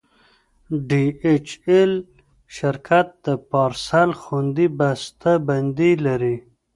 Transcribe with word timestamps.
ډي 0.89 1.05
ایچ 1.23 1.47
ایل 1.67 1.93
شرکت 2.55 3.07
د 3.25 3.27
پارسل 3.51 4.09
خوندي 4.21 4.67
بسته 4.79 5.31
بندي 5.47 5.91
لري. 6.05 6.35